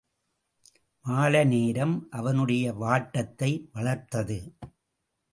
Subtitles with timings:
[1.05, 4.39] மாலை நேரம் அவனுடைய வாட்டத்தை வளர்த்தது.